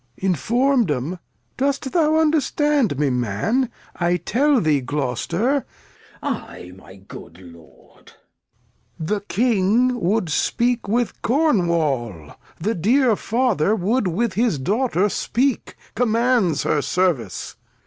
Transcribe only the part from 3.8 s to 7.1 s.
I teU thee, Gloster, Glost. I, my